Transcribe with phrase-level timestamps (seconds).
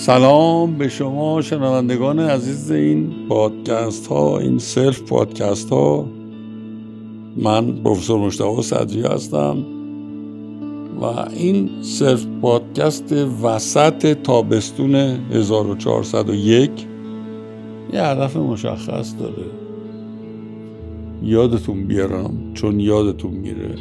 [0.00, 6.06] سلام به شما شنوندگان عزیز این پادکست ها این self پادکست ها.
[7.36, 9.64] من پروفسور مشتاق صدری هستم
[11.00, 13.12] و این self پادکست
[13.42, 16.70] وسط تابستون 1401
[17.92, 19.46] یه هدف مشخص داره.
[21.22, 23.74] یادتون بیارم چون یادتون میره.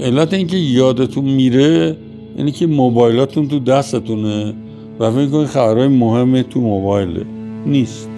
[0.00, 1.96] علت اینکه یادتون میره
[2.38, 4.54] یعنی که موبایلاتون تو دستتونه.
[5.00, 7.24] و فکر کنید خبرهای مهم تو موبایله.
[7.66, 8.11] نیست.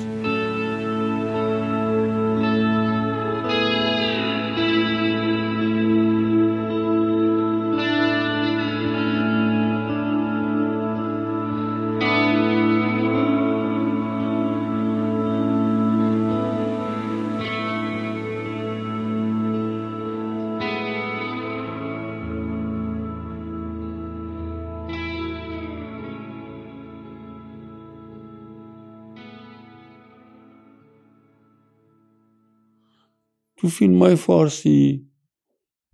[33.65, 35.11] تو فیلم های فارسی.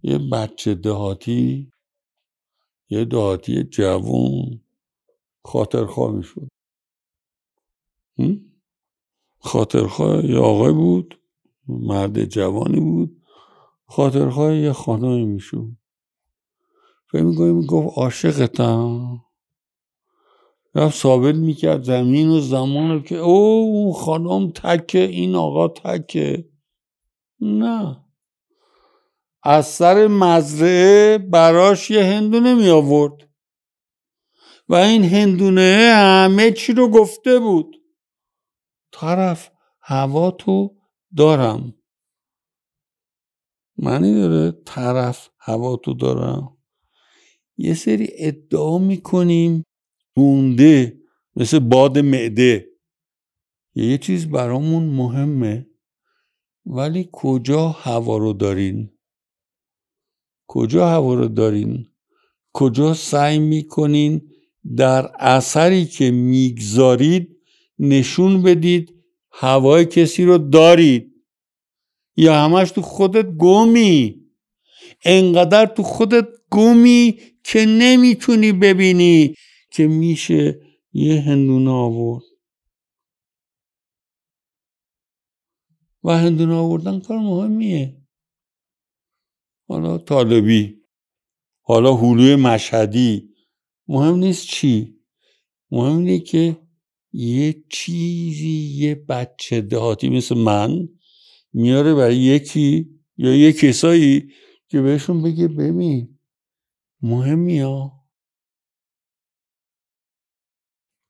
[0.02, 1.72] یه بچه دهاتی
[2.90, 4.60] یه دهاتی جوون
[5.44, 6.48] خاطرخواه می‌شد.
[9.38, 11.20] خاطرخواه یه آقای بود
[11.68, 13.22] مرد جوانی بود.
[13.86, 15.68] خاطرخواه یه خانمی می‌شد.
[17.12, 19.20] فکر می‌کنی می‌گفت عاشقتم.
[20.74, 26.49] رفت ثابت می‌کرد زمین و زمان که او خانم تکه این آقا تکه.
[27.40, 28.04] نه.
[29.42, 33.30] از سر مزرعه براش یه هندونه می آورد.
[34.68, 37.76] و این هندونه همه چی رو گفته بود.
[38.92, 40.76] طرف هوا تو
[41.16, 41.74] دارم.
[43.76, 46.56] معنی داره طرف هوا تو دارم.
[47.56, 49.64] یه سری ادعا می‌کنیم.
[50.16, 51.00] گونده
[51.36, 52.70] مثل باد معده.
[53.74, 55.69] یه چیز برامون مهمه.
[56.72, 58.90] ولی کجا هوا رو دارین؟
[60.46, 61.86] کجا هوا رو دارین؟
[62.52, 64.20] کجا سعی می‌کنین
[64.76, 67.36] در اثری که می‌گذارید
[67.78, 68.94] نشون بدید
[69.32, 71.12] هوای کسی رو دارید؟
[72.16, 74.16] یا همش تو خودت گمی؟
[75.04, 79.34] انقدر تو خودت گمی که نمی‌تونی ببینی
[79.72, 80.60] که میشه
[80.92, 82.29] یه هندونه آورد.
[86.04, 87.96] و هندونه آوردن کار مهمیه.
[89.68, 90.80] حالا طالبی
[91.60, 93.34] حالا حلوی مشهدی.
[93.88, 95.00] مهم نیست چی.
[95.70, 96.56] مهم اینه که
[97.12, 100.88] یه چیزی یه بچه دهاتی مثل من
[101.52, 104.32] میاره برای یکی یا یه کسایی
[104.68, 106.18] که بهشون بگه ببین
[107.02, 108.06] مهمی ها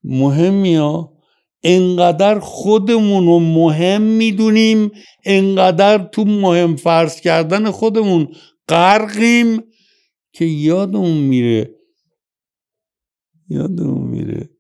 [0.05, 1.20] مهمی ها
[1.63, 4.91] انقدر خودمون رو مهم می‌دونیم
[5.25, 8.35] انقدر تو مهم فرض کردن خودمون
[8.69, 9.63] غرقیم
[10.33, 11.75] که یادمون میره
[13.49, 14.51] یادمون میره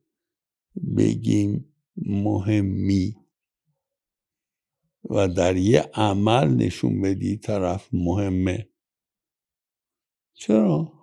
[0.96, 3.16] بگیم مهمی
[5.10, 8.68] و در یه عمل نشون بدی طرف مهمه
[10.34, 10.99] چرا؟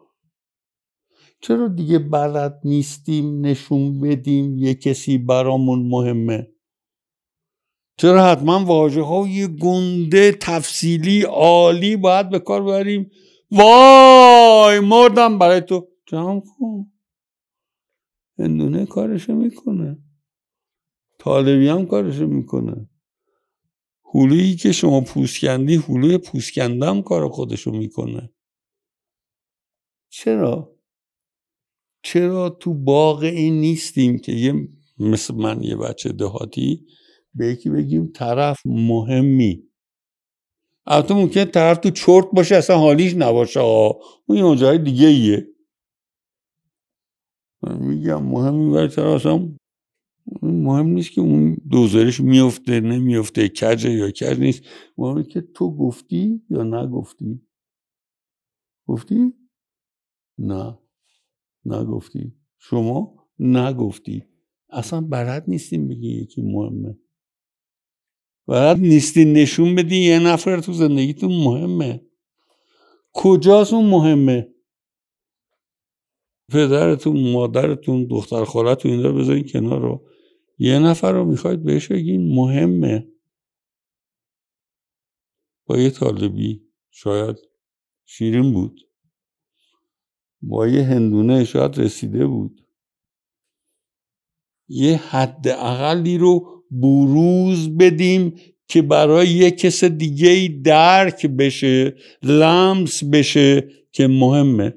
[1.42, 6.48] چرا دیگه بلد نیستیم نشون بدیم یه کسی برامون مهمه؟
[7.98, 13.12] چرا حتما واجه های گنده تفصیلی عالی باید به کار بریم
[13.52, 15.88] وای مردم برای تو.
[16.06, 16.92] جمع کن
[18.40, 19.98] هندونه کارشو می‌کنه.
[21.20, 22.90] طالبی هم کارشو می‌کنه.
[24.14, 28.34] حلویی که شما پوسکندی حلوی پوسکنده هم کار خودشو می‌کنه.
[30.10, 30.77] چرا؟
[32.04, 34.68] چرا تو باغ این نیستیم که یه
[35.00, 36.86] مثل من یه بچه دهاتی
[37.34, 39.64] به یکی بگیم طرف مهمی؟
[40.86, 45.48] البته ممکن طرف تو چرت باشه اصلا حالیش نباشه اون یه جای دیگه ایه.
[47.80, 49.50] میگم مهمی برای طرف اصلا
[50.42, 54.64] مهم نیست که اون دوزارش میفته نمیفته کجه یا کج نیست.
[54.98, 57.42] مهمه که تو گفتی یا نگفتی؟
[58.88, 59.34] گفتی؟
[60.38, 60.78] نه.
[61.68, 62.34] نگفتی.
[62.60, 64.24] شما نگفتی.
[64.70, 67.00] اصلا بلد نیستیم بگی یکی مهمه.
[68.48, 72.02] بلد نیستی نشون بدی یه نفر تو زندگیتون مهمه.
[73.14, 74.54] کجاست اون مهمه؟
[76.50, 79.82] پدرتون مادرتون دختر خالتون این رو بذارین کنار.
[79.82, 80.08] رو
[80.60, 83.08] یه نفر رو می‌خواید بهش بگین مهمه.
[85.66, 87.36] با یه طالبی شاید
[88.06, 88.87] شیرین بود.
[90.42, 92.62] با یه هندونه شاید رسیده بود.
[94.70, 98.34] یه حد اقلی رو بروز بدیم
[98.68, 104.74] که برای یه کس دیگه درک بشه لمس بشه که مهمه.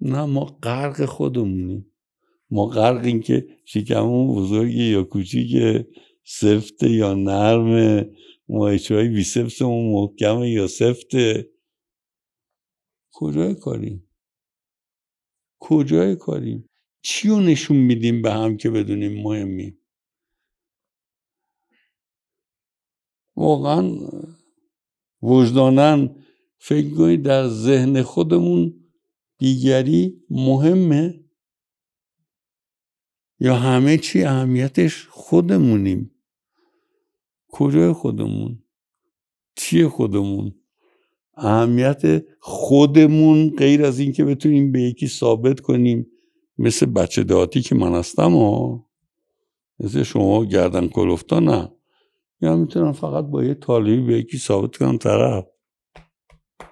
[0.00, 1.86] نه ما غرق خودمونیم.
[2.50, 5.88] ما غرق این که شکمون بزرگه یا کوچیکه
[6.24, 8.10] سفته یا نرمه.
[8.48, 11.53] ماهیچه های بیسپسمون محکمه یا سفته.
[13.14, 14.08] کجای کاریم
[15.60, 16.70] کجای کاریم
[17.02, 19.78] چی رو نشون میدیم به هم که بدونیم مهمیم
[23.36, 23.98] واقعا
[25.22, 26.16] وجدانن
[26.58, 28.84] فکر کنید در ذهن خودمون
[29.38, 31.24] دیگری مهمه؟
[33.40, 36.10] یا همه چی اهمیتش خودمونیم؟
[37.48, 38.64] کجای خودمون؟
[39.56, 40.63] چیه خودمون؟
[41.36, 46.06] اهمیت خودمون غیر از اینکه بتونیم به یکی ثابت کنیم.
[46.58, 48.80] مثل بچه داتی که من هستم و
[49.80, 51.72] مثل شما گردن کلفتا نه.
[52.40, 55.44] یا می‌تونم فقط با یه طالبی به یکی ثابت کنم طرف.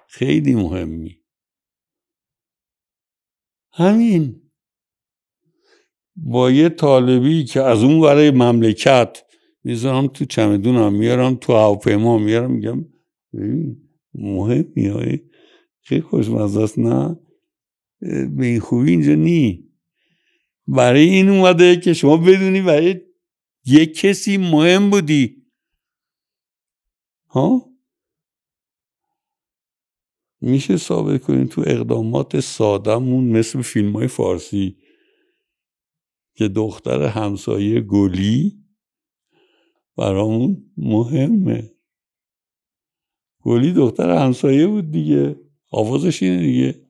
[0.07, 1.17] خیلی مهمی.
[3.71, 4.41] همین.
[6.15, 9.23] با یه طالبی که از اون برای مملکت
[9.63, 12.85] می‌ذارم تو چمدونم میارم تو هواپیما میارم میگم
[14.15, 15.19] مهمی های
[15.81, 16.79] خیلی خوشمزه است.
[16.79, 17.19] نه
[18.35, 19.69] به این خوبی اینجا نی.
[20.67, 23.01] برای این اومده که شما بدونی برای
[23.65, 25.43] یه کسی مهم بودی.
[27.29, 27.73] ها؟
[30.41, 34.77] میشه ثابت کنیم تو اقدامات سادمون مثل فیلم های فارسی
[36.35, 38.63] که دختر همسایه گلی
[39.97, 41.72] برامون مهمه.
[43.43, 45.35] گلی دختر همسایه بود دیگه.
[45.71, 46.83] آوازش اینه دیگه.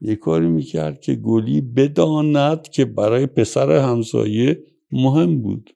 [0.00, 5.70] یه کاری می‌کرد که گلی بداند که برای پسر همسایه مهم بود.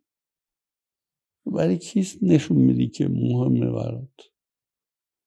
[1.47, 4.21] برای کیست نشون میدی که مهمه برات؟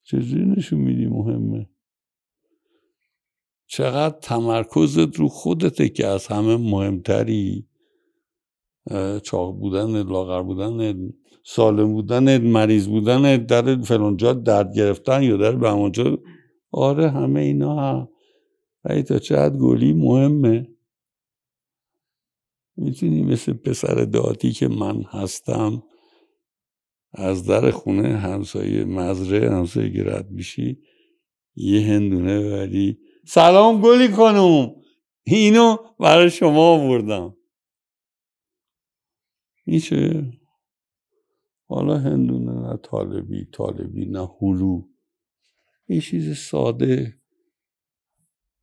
[0.04, 1.70] چجوری نشون میدی مهمه؟
[3.68, 7.68] چقدر تمرکزت رو خودته که از همه مهمتری؟
[9.24, 11.10] چاق بودن لاغر بودن
[11.44, 16.18] سالم بودن مریض بودن در فلانجا درد گرفتن یا در به همونجا
[16.72, 18.10] آره همه اینا هم
[18.84, 20.68] ولی تا چقدر گلی مهمه.
[22.78, 25.84] می‌تونی مثل پسر داتی که من هستم
[27.14, 30.80] از در خونه همسایه مزره همسایه گرد میشی
[31.56, 33.00] یه هندونه ببری.
[33.28, 34.76] سلام گلی کنم
[35.24, 37.37] اینو برای شما آوردم.
[39.68, 40.32] میشه.
[41.68, 44.88] حالا هندونه نه طالبی طالبی نه هلو
[45.88, 47.22] یه چیز ساده.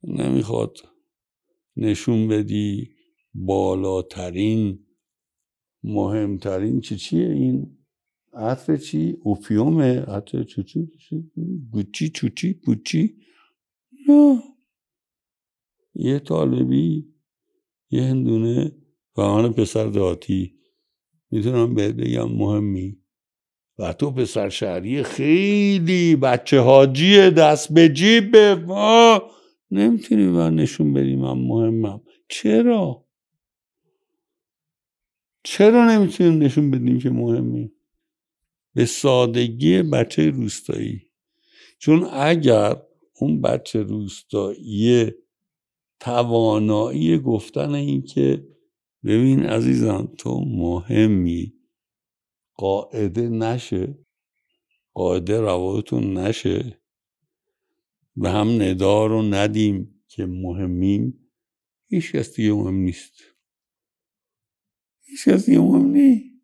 [0.03, 0.77] نمی‌خواد
[1.77, 2.91] نشون بدی
[3.35, 4.87] بالاترین
[5.83, 7.79] مهمترین چی چیه این؟
[8.33, 10.01] عطر چی؟ اوپیومه.
[10.01, 10.87] عطر چوچو
[11.71, 13.17] گوچی چوچی پوچی.
[14.09, 14.43] نه.
[15.95, 17.15] یه طالبی
[17.91, 18.73] یه هندونه
[19.17, 20.54] و پسر داتی
[21.35, 22.97] می‌تونم بهت بگم مهمی.
[23.79, 28.55] و تو پسر شهری خیلی بچه حاجی دست به جیبه
[29.70, 32.01] نمی‌تونی من نشون بدی من مهمم.
[32.29, 33.05] چرا؟
[35.44, 37.73] چرا نمی‌تونیم نشون بدیم که مهمی؟
[38.75, 41.03] به سادگی بچه روستایی.
[41.79, 42.77] چون اگر
[43.20, 45.13] اون بچه روستایی
[46.01, 48.47] توانایی گفتن این که
[49.05, 51.55] ببین عزیزم تو مهمی.
[52.55, 53.99] قاعده نشه.
[54.94, 56.81] قاعده روابطون نشه.
[58.17, 61.31] به هم ندا رو ندیم که مهمیم.
[61.89, 63.13] هیچ کس دیگه مهم نیست.
[65.01, 66.34] هیچ کس دیگه مهم نیست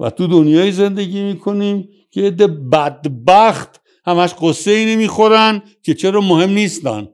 [0.00, 6.50] و تو دنیای زندگی می‌کنیم که عده بدبخت همش قصه اینی می‌خورن که چرا مهم
[6.50, 7.08] نیستن.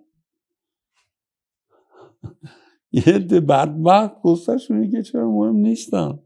[2.93, 6.19] یه عده بدبخت قصهشونه که چرا مهم نیستن.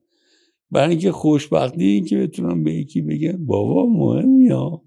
[0.70, 4.84] برای اینکه خوشبختی این که بتونم به یکی بگم بابا مهمی ها.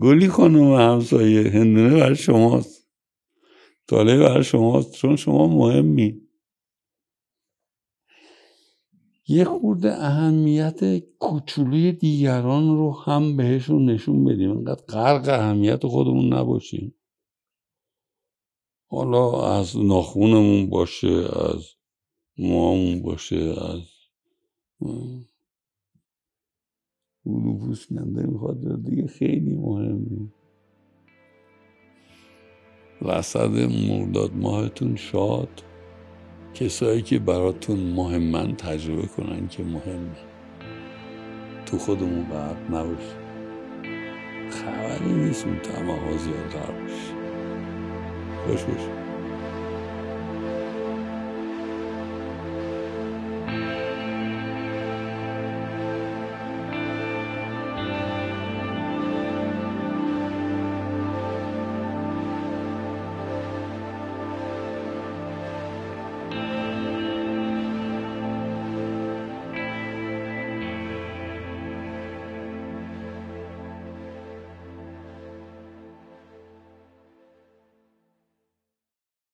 [0.00, 2.88] گلی خانم همسایه هندونه برای شماست.
[3.86, 6.20] طالب برای شماست چون شما مهمی.
[9.28, 14.50] یه خورده اهمیت کوچولی دیگران رو هم بهشون نشون بدیم.
[14.50, 16.94] انقدر غرق اهمیت خودمون نباشیم.
[18.90, 21.66] حالا از ناخونمون باشه از
[22.38, 23.82] موامون باشه از
[27.24, 30.32] اولو کنده می‌خواد دیگه خیلی مهمه.
[33.02, 33.56] رصد
[33.88, 35.62] مرداد ماهتون شاد.
[36.54, 40.16] کسایی که براتون مهمن تجربه کنن که مهمه.
[41.66, 43.28] تو خودمون غرق نباشه
[44.50, 46.54] خبری نیست اون تمه ها زیاد
[48.48, 49.07] باشه